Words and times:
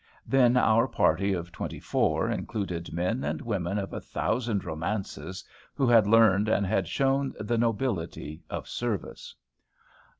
Then 0.25 0.57
our 0.57 0.87
party 0.87 1.31
of 1.33 1.51
twenty 1.51 1.79
four 1.79 2.27
included 2.27 2.91
men 2.91 3.23
and 3.23 3.39
women 3.39 3.77
of 3.77 3.93
a 3.93 4.01
thousand 4.01 4.63
romances, 4.65 5.43
who 5.75 5.85
had 5.85 6.07
learned 6.07 6.49
and 6.49 6.65
had 6.65 6.87
shown 6.87 7.35
the 7.39 7.55
nobility 7.59 8.41
of 8.49 8.67
service. 8.67 9.35